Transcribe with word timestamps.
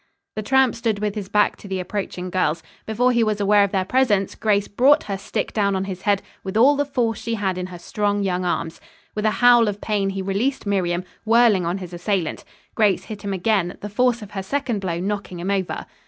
The 0.35 0.41
tramp 0.41 0.73
stood 0.73 0.97
with 0.97 1.13
his 1.13 1.29
back 1.29 1.57
to 1.57 1.67
the 1.67 1.79
approaching 1.79 2.31
girls. 2.31 2.63
Before 2.87 3.11
he 3.11 3.23
was 3.23 3.39
aware 3.39 3.63
of 3.63 3.69
their 3.71 3.85
presence, 3.85 4.33
Grace 4.33 4.67
brought 4.67 5.03
her 5.03 5.15
stick 5.15 5.53
down 5.53 5.75
on 5.75 5.83
his 5.83 6.01
head 6.01 6.23
with 6.43 6.57
all 6.57 6.75
the 6.75 6.87
force 6.87 7.19
she 7.21 7.35
had 7.35 7.55
in 7.55 7.67
her 7.67 7.77
strong, 7.77 8.23
young 8.23 8.43
arms. 8.43 8.81
With 9.13 9.25
a 9.27 9.41
howl 9.45 9.67
of 9.67 9.79
pain 9.79 10.09
he 10.09 10.23
released 10.23 10.65
Miriam, 10.65 11.03
whirling 11.23 11.67
on 11.67 11.77
his 11.77 11.93
assailant. 11.93 12.43
Grace 12.73 13.03
hit 13.03 13.21
him 13.21 13.31
again, 13.31 13.77
the 13.81 13.89
force 13.89 14.23
of 14.23 14.31
her 14.31 14.41
second 14.41 14.79
blow 14.81 14.99
knocking 14.99 15.39
him 15.39 15.51
over. 15.51 15.85